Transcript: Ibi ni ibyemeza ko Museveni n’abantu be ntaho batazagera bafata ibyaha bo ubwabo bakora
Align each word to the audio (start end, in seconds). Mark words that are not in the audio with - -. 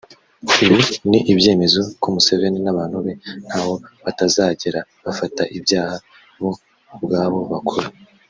Ibi 0.65 0.81
ni 1.09 1.19
ibyemeza 1.31 1.79
ko 2.01 2.07
Museveni 2.15 2.59
n’abantu 2.63 2.97
be 3.05 3.13
ntaho 3.45 3.73
batazagera 4.03 4.79
bafata 5.05 5.41
ibyaha 5.57 5.95
bo 6.39 6.51
ubwabo 6.97 7.39
bakora 7.53 7.87